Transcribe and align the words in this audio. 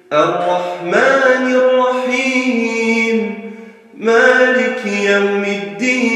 Ar-Rahmanir 0.10 1.70
Rahim. 1.70 3.18
Maliki 3.94 5.05
Yawmiddin. 5.05 6.15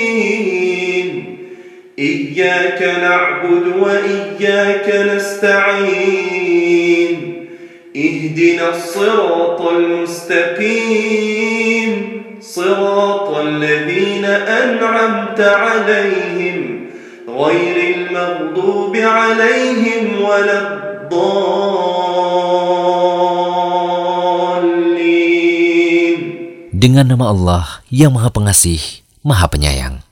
إياك 2.40 2.80
نعبد 3.04 3.66
وإياك 3.84 4.88
نستعين. 5.12 6.40
اهدنا 7.96 8.70
الصراط 8.70 9.62
المستقيم. 9.62 10.60
صراط 12.40 13.38
الذين 13.38 14.26
أنعمت 14.26 15.40
عليهم 15.40 16.58
غير 17.28 17.78
المغضوب 17.96 18.96
عليهم 18.96 20.22
ولا 20.24 20.58
الضالين. 20.64 21.60
Dengan 26.72 27.12
nama 27.12 27.36
Allah 27.36 27.84
yang 27.92 28.16
Maha 28.16 28.32
Pengasih, 28.32 29.04
Maha 29.28 29.52
Penyayang. 29.52 30.09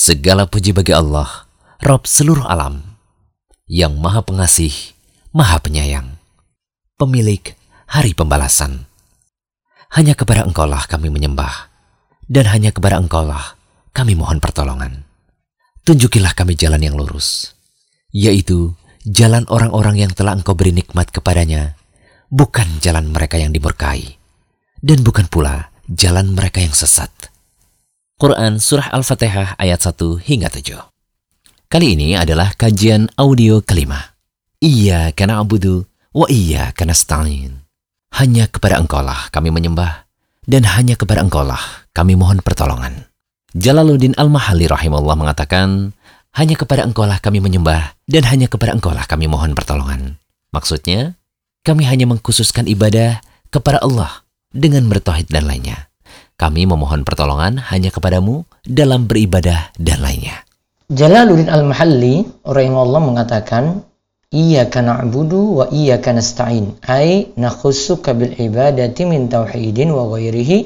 Segala 0.00 0.48
puji 0.48 0.72
bagi 0.72 0.96
Allah, 0.96 1.44
Rob 1.84 2.08
seluruh 2.08 2.48
alam, 2.48 2.96
yang 3.68 4.00
maha 4.00 4.24
pengasih, 4.24 4.72
maha 5.28 5.60
penyayang, 5.60 6.16
pemilik 6.96 7.44
hari 7.84 8.16
pembalasan. 8.16 8.88
Hanya 9.92 10.16
kepada 10.16 10.48
engkaulah 10.48 10.88
kami 10.88 11.12
menyembah, 11.12 11.68
dan 12.32 12.48
hanya 12.48 12.72
kepada 12.72 12.96
engkaulah 12.96 13.60
kami 13.92 14.16
mohon 14.16 14.40
pertolongan. 14.40 15.04
Tunjukilah 15.84 16.32
kami 16.32 16.56
jalan 16.56 16.80
yang 16.80 16.96
lurus, 16.96 17.52
yaitu 18.08 18.72
jalan 19.04 19.44
orang-orang 19.52 20.00
yang 20.00 20.16
telah 20.16 20.32
engkau 20.32 20.56
beri 20.56 20.72
nikmat 20.72 21.12
kepadanya, 21.12 21.76
bukan 22.32 22.80
jalan 22.80 23.04
mereka 23.12 23.36
yang 23.36 23.52
dimurkai, 23.52 24.16
dan 24.80 25.04
bukan 25.04 25.28
pula 25.28 25.68
jalan 25.92 26.32
mereka 26.32 26.64
yang 26.64 26.72
sesat. 26.72 27.12
Quran 28.20 28.60
Surah 28.60 28.92
Al-Fatihah 28.92 29.56
ayat 29.56 29.80
1 29.80 29.96
hingga 30.20 30.52
7. 30.52 30.76
Kali 31.72 31.96
ini 31.96 32.20
adalah 32.20 32.52
kajian 32.52 33.08
audio 33.16 33.64
kelima. 33.64 33.96
Iya 34.60 35.16
karena 35.16 35.40
abudu, 35.40 35.88
wa 36.12 36.28
iya 36.28 36.68
karena 36.76 36.92
stain. 36.92 37.64
Hanya 38.12 38.44
kepada 38.44 38.76
engkaulah 38.76 39.32
kami 39.32 39.48
menyembah, 39.48 40.04
dan 40.44 40.68
hanya 40.68 41.00
kepada 41.00 41.24
engkaulah 41.24 41.88
kami 41.96 42.12
mohon 42.12 42.44
pertolongan. 42.44 43.08
Jalaluddin 43.56 44.12
Al-Mahalli 44.20 44.68
rahimahullah 44.68 45.16
mengatakan, 45.16 45.96
hanya 46.36 46.60
kepada 46.60 46.84
engkaulah 46.84 47.24
kami 47.24 47.40
menyembah, 47.40 47.96
dan 48.04 48.28
hanya 48.28 48.52
kepada 48.52 48.76
engkaulah 48.76 49.08
kami 49.08 49.32
mohon 49.32 49.56
pertolongan. 49.56 50.20
Maksudnya, 50.52 51.16
kami 51.64 51.88
hanya 51.88 52.04
mengkhususkan 52.04 52.68
ibadah 52.68 53.24
kepada 53.48 53.80
Allah 53.80 54.28
dengan 54.52 54.92
bertauhid 54.92 55.32
dan 55.32 55.48
lainnya. 55.48 55.89
Kami 56.40 56.64
memohon 56.64 57.04
pertolongan 57.04 57.60
hanya 57.68 57.92
kepadamu 57.92 58.48
dalam 58.64 59.04
beribadah 59.04 59.76
dan 59.76 60.00
lainnya. 60.00 60.40
Jalaluddin 60.88 61.52
Al-Mahalli 61.52 62.24
rahimahullah 62.48 63.02
mengatakan, 63.04 63.84
Iyyaka 64.32 64.80
na'budu 64.80 65.60
wa 65.60 65.64
iyyaka 65.68 66.16
nasta'in. 66.16 66.80
Ai 66.88 67.28
nakhussuka 67.36 68.16
bil 68.16 68.32
ibadati 68.40 69.04
min 69.04 69.28
tauhidin 69.28 69.92
wa 69.92 70.08
ghairihi 70.16 70.58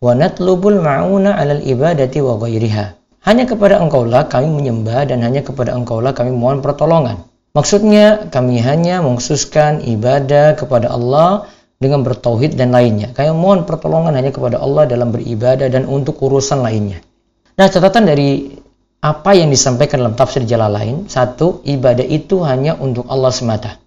wa 0.00 0.16
natlubul 0.16 0.80
ma'una 0.80 1.36
'alal 1.36 1.68
ibadati 1.68 2.24
wa 2.24 2.40
ghairiha. 2.40 2.96
Hanya 3.20 3.44
kepada 3.44 3.76
Engkaulah 3.76 4.24
kami 4.32 4.48
menyembah 4.48 5.04
dan 5.04 5.20
hanya 5.20 5.44
kepada 5.44 5.76
Engkaulah 5.76 6.16
kami 6.16 6.32
mohon 6.32 6.64
pertolongan. 6.64 7.28
Maksudnya 7.52 8.32
kami 8.32 8.62
hanya 8.64 9.04
mengkhususkan 9.04 9.84
ibadah 9.84 10.56
kepada 10.56 10.88
Allah 10.88 11.44
dengan 11.80 12.04
bertauhid 12.04 12.60
dan 12.60 12.76
lainnya. 12.76 13.16
Kami 13.16 13.32
mohon 13.32 13.64
pertolongan 13.64 14.12
hanya 14.12 14.30
kepada 14.30 14.60
Allah 14.60 14.84
dalam 14.84 15.08
beribadah 15.08 15.72
dan 15.72 15.88
untuk 15.88 16.20
urusan 16.20 16.60
lainnya. 16.60 17.00
Nah, 17.56 17.66
catatan 17.72 18.04
dari 18.04 18.52
apa 19.00 19.32
yang 19.32 19.48
disampaikan 19.48 20.04
dalam 20.04 20.12
tafsir 20.12 20.44
lain, 20.44 21.08
satu, 21.08 21.64
ibadah 21.64 22.04
itu 22.04 22.44
hanya 22.44 22.76
untuk 22.76 23.08
Allah 23.08 23.32
semata. 23.32 23.80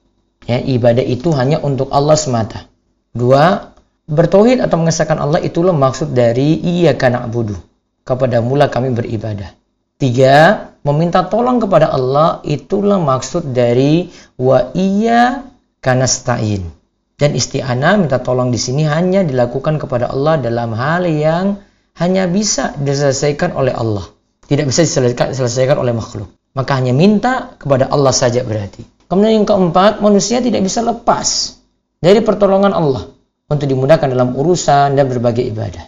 Ya, 0.49 0.57
ibadah 0.57 1.05
itu 1.05 1.29
hanya 1.37 1.61
untuk 1.61 1.93
Allah 1.93 2.17
semata. 2.17 2.65
Dua, 3.13 3.71
bertauhid 4.09 4.65
atau 4.65 4.81
mengesahkan 4.81 5.21
Allah 5.21 5.39
itulah 5.45 5.71
maksud 5.71 6.17
dari 6.17 6.57
iya 6.65 6.97
karena 6.97 7.29
abudu. 7.29 7.53
Kepada 8.01 8.41
mula 8.41 8.73
kami 8.73 8.89
beribadah. 8.89 9.53
Tiga, 10.01 10.67
meminta 10.81 11.23
tolong 11.29 11.61
kepada 11.61 11.93
Allah 11.93 12.41
itulah 12.41 12.97
maksud 12.97 13.53
dari 13.53 14.09
wa 14.35 14.73
iya 14.73 15.45
kanastain 15.79 16.82
dan 17.17 17.37
isti'anah 17.37 18.01
minta 18.01 18.17
tolong 18.19 18.49
di 18.49 18.57
sini 18.57 18.89
hanya 18.89 19.21
dilakukan 19.21 19.77
kepada 19.77 20.09
Allah 20.09 20.41
dalam 20.41 20.73
hal 20.73 21.05
yang 21.05 21.61
hanya 22.01 22.25
bisa 22.25 22.73
diselesaikan 22.81 23.53
oleh 23.53 23.73
Allah. 23.73 24.09
Tidak 24.43 24.65
bisa 24.65 24.83
diselesaikan 24.83 25.77
oleh 25.77 25.93
makhluk. 25.93 26.29
Maka 26.53 26.77
hanya 26.77 26.93
minta 26.93 27.53
kepada 27.57 27.89
Allah 27.89 28.13
saja 28.13 28.45
berarti. 28.45 28.85
Kemudian 29.09 29.41
yang 29.41 29.47
keempat, 29.47 30.01
manusia 30.01 30.41
tidak 30.41 30.65
bisa 30.65 30.81
lepas 30.81 31.57
dari 32.01 32.21
pertolongan 32.21 32.73
Allah 32.73 33.09
untuk 33.49 33.69
dimudahkan 33.69 34.09
dalam 34.09 34.33
urusan 34.33 34.97
dan 34.97 35.05
berbagai 35.05 35.45
ibadah. 35.53 35.85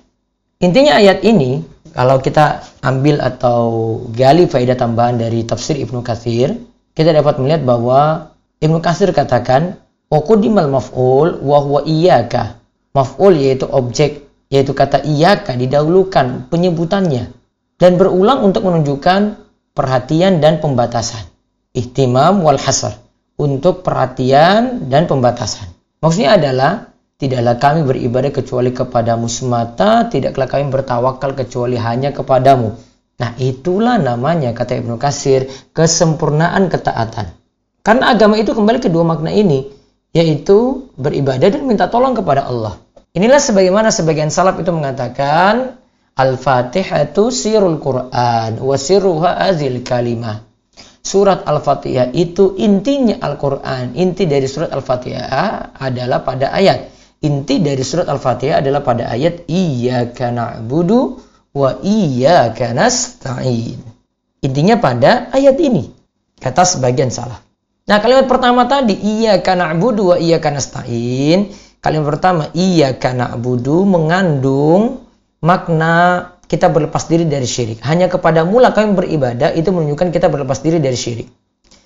Intinya 0.62 0.98
ayat 0.98 1.26
ini, 1.26 1.62
kalau 1.92 2.22
kita 2.22 2.64
ambil 2.86 3.20
atau 3.20 3.98
gali 4.14 4.46
faedah 4.46 4.78
tambahan 4.78 5.20
dari 5.20 5.44
tafsir 5.44 5.76
Ibnu 5.78 6.06
Katsir, 6.06 6.54
kita 6.96 7.12
dapat 7.12 7.42
melihat 7.42 7.68
bahwa 7.68 8.32
Ibnu 8.62 8.80
Katsir 8.80 9.12
katakan 9.12 9.78
Wa 10.10 10.20
qudimal 10.22 10.70
maf'ul 10.70 11.42
wa 11.42 11.58
huwa 11.62 11.82
iyyaka. 11.84 12.62
Maf'ul 12.96 13.36
yaitu 13.42 13.68
objek 13.68 14.26
yaitu 14.54 14.78
kata 14.78 15.02
iyyaka 15.04 15.58
didahulukan 15.58 16.48
penyebutannya 16.54 17.34
dan 17.76 17.92
berulang 18.00 18.46
untuk 18.46 18.64
menunjukkan 18.70 19.42
perhatian 19.76 20.40
dan 20.40 20.64
pembatasan. 20.64 21.28
Ihtimam 21.76 22.40
wal 22.40 22.62
hasar 22.62 22.96
untuk 23.36 23.84
perhatian 23.84 24.88
dan 24.88 25.12
pembatasan. 25.12 25.68
Maksudnya 26.00 26.40
adalah 26.40 26.72
tidaklah 27.20 27.60
kami 27.60 27.84
beribadah 27.84 28.32
kecuali 28.32 28.72
kepadamu 28.72 29.28
semata, 29.28 30.08
tidaklah 30.08 30.48
kami 30.48 30.72
bertawakal 30.72 31.36
kecuali 31.36 31.76
hanya 31.76 32.16
kepadamu. 32.16 32.72
Nah 33.20 33.32
itulah 33.40 34.00
namanya 34.00 34.56
kata 34.56 34.80
Ibnu 34.80 34.96
Kasir 34.96 35.48
kesempurnaan 35.76 36.72
ketaatan. 36.72 37.28
Karena 37.84 38.16
agama 38.16 38.40
itu 38.40 38.56
kembali 38.56 38.80
ke 38.80 38.88
dua 38.88 39.04
makna 39.04 39.36
ini 39.36 39.75
yaitu 40.16 40.88
beribadah 40.96 41.52
dan 41.52 41.68
minta 41.68 41.92
tolong 41.92 42.16
kepada 42.16 42.48
Allah. 42.48 42.80
Inilah 43.12 43.40
sebagaimana 43.44 43.92
sebagian 43.92 44.32
salaf 44.32 44.56
itu 44.64 44.72
mengatakan 44.72 45.76
Al-Fatihatu 46.16 47.28
sirul 47.28 47.84
Quran 47.84 48.64
wa 48.64 48.76
sirruha 48.80 49.44
azil 49.52 49.84
kalimah. 49.84 50.48
Surat 51.06 51.44
Al-Fatihah 51.46 52.16
itu 52.16 52.56
intinya 52.58 53.20
Al-Quran. 53.22 53.94
Inti 53.94 54.26
dari 54.26 54.48
surat 54.50 54.74
Al-Fatihah 54.74 55.78
adalah 55.78 56.26
pada 56.26 56.50
ayat. 56.50 56.90
Inti 57.22 57.62
dari 57.62 57.84
surat 57.86 58.10
Al-Fatihah 58.10 58.64
adalah 58.64 58.82
pada 58.82 59.12
ayat 59.12 59.46
Iyyaka 59.46 60.34
na'budu 60.34 61.22
wa 61.54 61.78
iyyaka 61.80 62.74
nasta'in. 62.74 63.80
Intinya 64.42 64.82
pada 64.82 65.30
ayat 65.30 65.56
ini. 65.62 65.94
Kata 66.42 66.66
sebagian 66.66 67.14
salaf. 67.14 67.45
Nah 67.86 68.02
kalimat 68.02 68.26
pertama 68.26 68.66
tadi 68.66 68.98
iya 68.98 69.38
karena 69.46 69.70
abudu 69.70 70.10
wa 70.10 70.18
iya 70.18 70.42
karena 70.42 70.58
stain. 70.58 71.54
Kalimat 71.86 72.18
pertama 72.18 72.50
iya 72.58 72.98
karena 72.98 73.30
abudu 73.30 73.86
mengandung 73.86 75.06
makna 75.46 76.34
kita 76.50 76.66
berlepas 76.74 77.06
diri 77.06 77.30
dari 77.30 77.46
syirik. 77.46 77.86
Hanya 77.86 78.10
kepada 78.10 78.42
mula 78.42 78.74
kami 78.74 78.98
beribadah 78.98 79.54
itu 79.54 79.70
menunjukkan 79.70 80.10
kita 80.10 80.34
berlepas 80.34 80.66
diri 80.66 80.82
dari 80.82 80.98
syirik. 80.98 81.30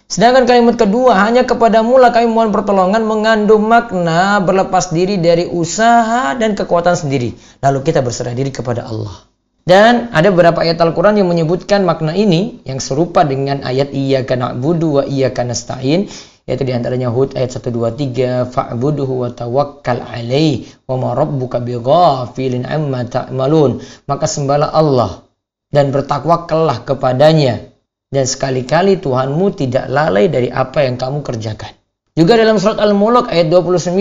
Sedangkan 0.07 0.47
kalimat 0.47 0.79
kedua 0.79 1.19
hanya 1.27 1.43
kepada 1.43 1.83
mula 1.83 2.15
kami 2.15 2.31
mohon 2.31 2.55
pertolongan 2.55 3.03
mengandung 3.03 3.67
makna 3.67 4.39
berlepas 4.39 4.95
diri 4.95 5.19
dari 5.19 5.51
usaha 5.51 6.31
dan 6.39 6.55
kekuatan 6.55 6.95
sendiri. 6.95 7.35
Lalu 7.59 7.83
kita 7.83 7.99
berserah 7.99 8.31
diri 8.31 8.55
kepada 8.55 8.87
Allah. 8.87 9.27
Dan 9.67 10.09
ada 10.15 10.33
beberapa 10.33 10.65
ayat 10.65 10.81
Al-Quran 10.81 11.21
yang 11.21 11.29
menyebutkan 11.29 11.85
makna 11.85 12.15
ini 12.15 12.63
yang 12.65 12.81
serupa 12.81 13.21
dengan 13.27 13.61
ayat 13.61 13.94
iya 13.94 14.25
karena 14.25 14.56
budu 14.56 15.01
wa 15.01 15.03
iya 15.06 15.29
karena 15.29 15.53
stain 15.53 16.09
yaitu 16.50 16.65
di 16.65 16.73
antaranya 16.73 17.13
Hud 17.13 17.38
ayat 17.38 17.61
123 17.61 18.50
fa'buduhu 18.50 19.21
wa 19.21 19.29
tawakkal 19.29 20.01
alaih 20.01 20.65
wa 20.89 20.97
ma 20.97 21.09
rabbuka 21.13 21.61
bighafilin 21.61 22.65
amma 22.65 23.06
ta'malun 23.06 23.77
maka 24.09 24.25
sembahlah 24.25 24.73
Allah 24.73 25.29
dan 25.69 25.94
bertakwakallah 25.94 26.89
kepadanya 26.89 27.69
dan 28.09 28.25
sekali-kali 28.25 28.97
Tuhanmu 28.97 29.53
tidak 29.53 29.85
lalai 29.85 30.25
dari 30.33 30.50
apa 30.50 30.81
yang 30.81 30.97
kamu 30.97 31.21
kerjakan. 31.21 31.69
Juga 32.17 32.35
dalam 32.35 32.57
surat 32.57 32.81
Al-Mulk 32.81 33.29
ayat 33.29 33.53
29, 33.53 33.94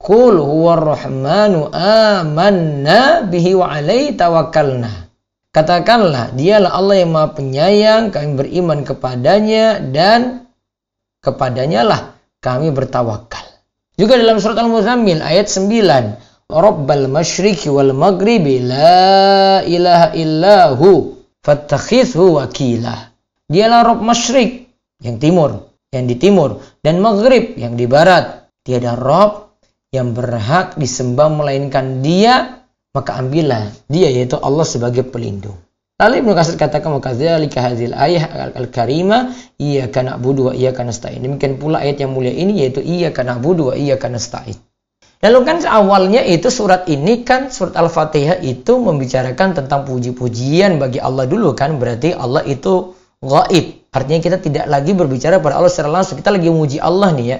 Qul 0.00 0.40
rahmanu 0.40 1.68
amanna 1.76 3.28
bihi 3.28 3.52
wa 3.52 3.68
alaihi 3.68 4.16
tawakkalna. 4.16 5.12
Katakanlah, 5.52 6.32
dialah 6.32 6.72
Allah 6.72 6.96
yang 7.04 7.12
maha 7.12 7.36
penyayang, 7.36 8.08
kami 8.08 8.38
beriman 8.38 8.80
kepadanya 8.80 9.82
dan 9.82 10.48
kepadanya 11.20 11.84
lah 11.84 12.00
kami 12.40 12.72
bertawakal. 12.72 13.44
Juga 14.00 14.16
dalam 14.16 14.40
surat 14.40 14.56
Al-Muzammil 14.56 15.20
ayat 15.20 15.52
9, 15.52 16.48
Rabbal 16.48 17.06
masyriqi 17.12 17.68
wal 17.68 17.92
maghribi 17.92 18.64
la 18.64 19.60
ilaha 19.62 20.16
illahu 20.16 21.20
fattakhidhu 21.44 22.40
wakilah. 22.40 23.12
Dialah 23.50 23.84
Rob 23.84 24.00
masyrik 24.00 24.70
yang 25.04 25.20
timur, 25.20 25.76
yang 25.92 26.08
di 26.08 26.16
timur 26.16 26.62
dan 26.80 27.02
maghrib 27.04 27.58
yang 27.60 27.76
di 27.76 27.84
barat. 27.84 28.48
Tiada 28.62 28.94
Rob 28.94 29.49
yang 29.90 30.14
berhak 30.14 30.78
disembah 30.78 31.26
melainkan 31.30 32.02
Dia 32.02 32.60
maka 32.90 33.22
ambillah 33.22 33.70
dia 33.86 34.10
yaitu 34.10 34.34
Allah 34.42 34.66
sebagai 34.66 35.06
pelindung. 35.06 35.58
Lalu 36.00 36.24
Ibnu 36.24 36.32
Katsir 36.32 36.56
katakan 36.56 36.96
wakadzalika 36.96 37.60
hadzal 37.60 37.92
ayah 37.92 38.50
al-karima 38.56 39.36
iyyaka 39.60 40.00
na'budu 40.00 40.48
wa 40.48 40.52
iyyaka 40.56 40.80
nasta'in. 40.80 41.20
Demikian 41.20 41.60
pula 41.60 41.84
ayat 41.84 42.00
yang 42.00 42.16
mulia 42.16 42.32
ini 42.32 42.64
yaitu 42.64 42.80
iyyaka 42.80 43.20
na'budu 43.20 43.70
wa 43.70 43.74
iyyaka 43.76 44.08
nasta'in. 44.08 44.56
Lalu 45.20 45.38
kan 45.44 45.60
awalnya 45.68 46.24
itu 46.24 46.48
surat 46.48 46.88
ini 46.88 47.20
kan 47.28 47.52
surat 47.52 47.76
Al-Fatihah 47.76 48.40
itu 48.40 48.80
membicarakan 48.80 49.52
tentang 49.52 49.84
puji-pujian 49.84 50.80
bagi 50.80 50.96
Allah 50.96 51.28
dulu 51.28 51.52
kan 51.52 51.76
berarti 51.76 52.16
Allah 52.16 52.40
itu 52.48 52.96
gaib. 53.20 53.79
Artinya 53.90 54.22
kita 54.22 54.38
tidak 54.38 54.70
lagi 54.70 54.94
berbicara 54.94 55.42
pada 55.42 55.58
Allah 55.58 55.70
secara 55.70 55.90
langsung. 55.90 56.22
Kita 56.22 56.30
lagi 56.30 56.46
memuji 56.46 56.78
Allah 56.78 57.10
nih 57.10 57.26
ya. 57.26 57.38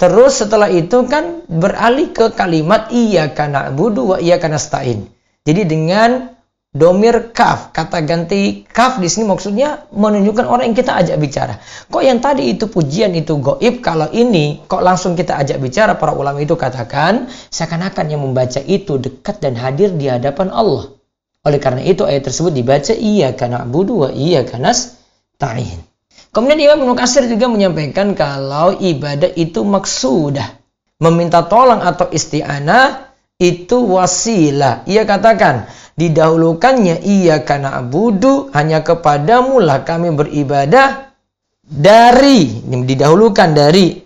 Terus 0.00 0.40
setelah 0.40 0.72
itu 0.72 1.04
kan 1.04 1.44
beralih 1.44 2.08
ke 2.16 2.32
kalimat 2.32 2.88
iya 2.88 3.28
karena 3.36 3.68
budu 3.68 4.16
wa 4.16 4.16
iya 4.16 4.40
karena 4.40 4.56
stain. 4.56 5.12
Jadi 5.44 5.68
dengan 5.68 6.40
domir 6.70 7.34
kaf, 7.34 7.74
kata 7.74 8.00
ganti 8.06 8.62
kaf 8.64 9.02
di 9.02 9.10
sini 9.10 9.26
maksudnya 9.26 9.90
menunjukkan 9.90 10.46
orang 10.46 10.72
yang 10.72 10.78
kita 10.78 10.96
ajak 11.04 11.16
bicara. 11.18 11.60
Kok 11.90 12.00
yang 12.00 12.22
tadi 12.22 12.48
itu 12.48 12.70
pujian 12.70 13.12
itu 13.12 13.36
goib, 13.42 13.82
kalau 13.82 14.06
ini 14.14 14.62
kok 14.70 14.80
langsung 14.80 15.18
kita 15.18 15.36
ajak 15.36 15.58
bicara 15.60 15.98
para 15.98 16.14
ulama 16.14 16.38
itu 16.40 16.54
katakan 16.54 17.28
seakan-akan 17.50 18.06
yang 18.08 18.22
membaca 18.22 18.62
itu 18.62 18.96
dekat 18.96 19.42
dan 19.42 19.58
hadir 19.58 19.92
di 19.92 20.08
hadapan 20.08 20.48
Allah. 20.48 20.94
Oleh 21.42 21.58
karena 21.58 21.82
itu 21.82 22.06
ayat 22.06 22.24
tersebut 22.24 22.54
dibaca 22.54 22.92
iya 22.96 23.36
karena 23.36 23.66
budu 23.66 24.06
wa 24.06 24.10
iya 24.14 24.46
karena 24.46 24.70
stain. 24.70 25.89
Kemudian 26.30 26.62
Imam 26.62 26.86
Ibnu 26.86 26.94
Katsir 26.94 27.26
juga 27.26 27.50
menyampaikan 27.50 28.14
kalau 28.14 28.78
ibadah 28.78 29.34
itu 29.34 29.66
maksudah. 29.66 30.62
Meminta 31.00 31.42
tolong 31.48 31.82
atau 31.82 32.06
isti'anah 32.12 33.10
itu 33.40 33.98
wasilah. 33.98 34.84
Ia 34.86 35.02
katakan, 35.08 35.66
didahulukannya 36.00 37.04
ia 37.04 37.44
karena 37.44 37.76
abudu 37.76 38.48
hanya 38.56 38.80
kepadamu 38.80 39.60
lah 39.60 39.84
kami 39.84 40.08
beribadah 40.16 41.12
dari 41.60 42.64
didahulukan 42.64 43.52
dari 43.52 44.00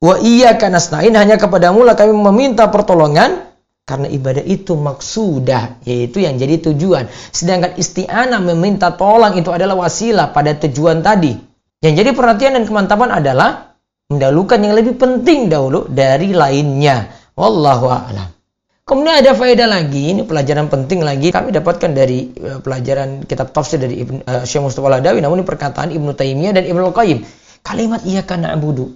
wa 0.00 0.16
iya 0.24 0.56
karena 0.56 0.80
stain 0.80 1.12
hanya 1.12 1.36
kepadamu 1.36 1.84
lah 1.84 1.94
kami 1.94 2.16
meminta 2.16 2.72
pertolongan 2.72 3.44
karena 3.84 4.08
ibadah 4.08 4.40
itu 4.40 4.72
maksudah 4.72 5.84
yaitu 5.84 6.24
yang 6.24 6.40
jadi 6.40 6.72
tujuan 6.72 7.12
sedangkan 7.28 7.76
isti'anah 7.76 8.40
meminta 8.40 8.96
tolong 8.96 9.36
itu 9.36 9.52
adalah 9.52 9.76
wasilah 9.76 10.32
pada 10.32 10.56
tujuan 10.56 11.04
tadi 11.04 11.53
yang 11.84 11.92
jadi 12.00 12.16
perhatian 12.16 12.56
dan 12.56 12.64
kemantapan 12.64 13.12
adalah 13.12 13.76
mendahulukan 14.08 14.56
yang 14.56 14.72
lebih 14.72 14.96
penting 14.96 15.52
dahulu 15.52 15.84
dari 15.84 16.32
lainnya. 16.32 17.12
Wallahu 17.36 17.92
a'lam. 17.92 18.32
Kemudian 18.84 19.20
ada 19.20 19.32
faedah 19.32 19.64
lagi, 19.64 20.12
ini 20.12 20.28
pelajaran 20.28 20.68
penting 20.68 21.00
lagi 21.00 21.32
kami 21.32 21.56
dapatkan 21.56 21.92
dari 21.96 22.32
uh, 22.36 22.60
pelajaran 22.60 23.24
kitab 23.24 23.48
tafsir 23.52 23.80
dari 23.80 24.04
Ibn, 24.04 24.28
uh, 24.28 24.44
Syekh 24.44 24.60
Mustafa 24.60 24.92
Ladawi, 24.92 25.24
namun 25.24 25.40
ini 25.40 25.46
perkataan 25.48 25.88
Ibnu 25.88 26.12
Taimiyah 26.12 26.52
dan 26.52 26.68
Ibnu 26.68 26.92
Qayyim. 26.92 27.24
Kalimat 27.64 28.04
iya 28.04 28.20
karena 28.28 28.52
abudu. 28.52 28.92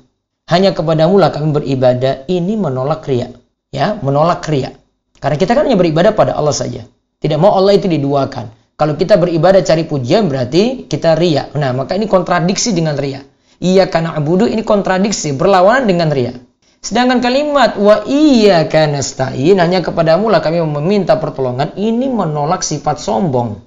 Hanya 0.48 0.76
kepadamu 0.76 1.16
lah 1.16 1.32
kami 1.32 1.56
beribadah, 1.56 2.28
ini 2.28 2.60
menolak 2.60 3.04
ria. 3.08 3.32
Ya, 3.72 3.96
menolak 4.00 4.44
ria. 4.48 4.76
Karena 5.20 5.36
kita 5.40 5.56
kan 5.56 5.64
hanya 5.64 5.80
beribadah 5.80 6.12
pada 6.12 6.36
Allah 6.36 6.52
saja. 6.52 6.84
Tidak 7.16 7.40
mau 7.40 7.56
Allah 7.56 7.76
itu 7.76 7.88
diduakan. 7.88 8.48
Kalau 8.78 8.94
kita 8.94 9.18
beribadah 9.18 9.58
cari 9.66 9.82
pujian 9.90 10.30
berarti 10.30 10.86
kita 10.86 11.18
ria. 11.18 11.50
Nah, 11.58 11.74
maka 11.74 11.98
ini 11.98 12.06
kontradiksi 12.06 12.70
dengan 12.70 12.94
ria. 12.94 13.26
Iya 13.58 13.90
karena 13.90 14.14
abudu 14.14 14.46
ini 14.46 14.62
kontradiksi, 14.62 15.34
berlawanan 15.34 15.90
dengan 15.90 16.14
ria. 16.14 16.30
Sedangkan 16.78 17.18
kalimat 17.18 17.74
wa 17.74 18.06
iya 18.06 18.70
karena 18.70 19.02
stain 19.02 19.58
hanya 19.58 19.82
kepadamu 19.82 20.30
lah 20.30 20.38
kami 20.38 20.62
meminta 20.62 21.18
pertolongan 21.18 21.74
ini 21.74 22.06
menolak 22.06 22.62
sifat 22.62 23.02
sombong. 23.02 23.58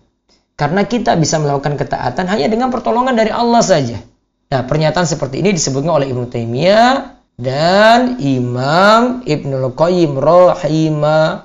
Karena 0.55 0.87
kita 0.87 1.19
bisa 1.19 1.43
melakukan 1.43 1.75
ketaatan 1.75 2.31
hanya 2.31 2.47
dengan 2.47 2.71
pertolongan 2.71 3.11
dari 3.11 3.35
Allah 3.35 3.59
saja. 3.59 3.99
Nah, 4.47 4.63
pernyataan 4.63 5.03
seperti 5.03 5.43
ini 5.43 5.51
disebutkan 5.51 5.91
oleh 5.91 6.07
Ibnu 6.07 6.31
Taimiyah 6.31 7.19
dan 7.35 8.15
Imam 8.23 9.27
Ibnu 9.27 9.75
Qayyim 9.75 10.15
rahimahullah. 10.15 11.43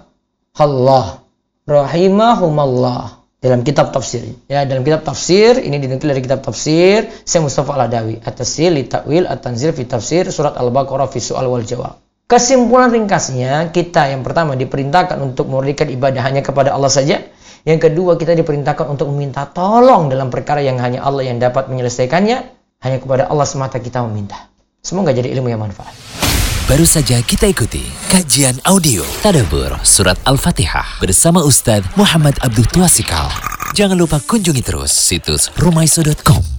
Rahimahumallah 1.67 3.26
dalam 3.47 3.63
kitab 3.63 3.95
tafsir. 3.95 4.27
Ya, 4.51 4.67
dalam 4.67 4.83
kitab 4.83 5.07
tafsir 5.07 5.63
ini 5.63 5.79
dinukil 5.79 6.11
dari 6.11 6.19
kitab 6.19 6.43
tafsir 6.43 7.07
Syekh 7.23 7.47
Mustafa 7.47 7.79
Al-Adawi, 7.79 8.19
At-Tasir 8.27 8.75
li 8.75 8.91
Ta'wil 8.91 9.23
At-Tanzil 9.31 9.71
fi 9.71 9.87
Tafsir 9.87 10.27
Surat 10.35 10.59
Al-Baqarah 10.59 11.07
fi 11.07 11.23
Su'al 11.23 11.47
wal 11.47 11.63
Jawab. 11.63 12.03
Kesimpulan 12.27 12.91
ringkasnya, 12.91 13.71
kita 13.71 14.11
yang 14.11 14.27
pertama 14.27 14.59
diperintahkan 14.59 15.15
untuk 15.23 15.47
memberikan 15.47 15.87
ibadah 15.87 16.27
hanya 16.27 16.43
kepada 16.43 16.75
Allah 16.75 16.91
saja. 16.91 17.23
Yang 17.63 17.87
kedua, 17.87 18.19
kita 18.19 18.35
diperintahkan 18.35 18.87
untuk 18.91 19.15
meminta 19.15 19.47
tolong 19.47 20.11
dalam 20.11 20.27
perkara 20.27 20.59
yang 20.59 20.83
hanya 20.83 21.07
Allah 21.07 21.23
yang 21.23 21.39
dapat 21.39 21.71
menyelesaikannya. 21.71 22.39
Hanya 22.83 22.99
kepada 22.99 23.31
Allah 23.31 23.47
semata 23.47 23.79
kita 23.79 24.03
meminta. 24.11 24.51
Semoga 24.83 25.15
jadi 25.15 25.31
ilmu 25.39 25.51
yang 25.55 25.63
manfaat. 25.63 25.95
Baru 26.67 26.83
saja 26.83 27.23
kita 27.23 27.47
ikuti 27.47 27.87
kajian 28.11 28.59
audio 28.67 29.07
Tadabur 29.23 29.79
Surat 29.87 30.19
Al-Fatihah 30.27 30.99
bersama 30.99 31.39
Ustadz 31.47 31.87
Muhammad 31.95 32.35
Abdul 32.43 32.67
Tuasikal. 32.67 33.31
Jangan 33.71 33.95
lupa 33.95 34.19
kunjungi 34.19 34.67
terus 34.67 34.91
situs 34.91 35.47
rumaiso.com 35.63 36.56